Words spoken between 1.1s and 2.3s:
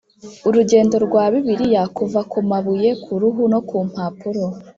bibiliya kuva